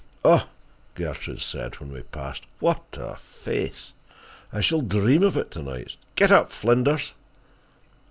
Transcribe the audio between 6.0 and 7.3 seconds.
Get up, Flinders."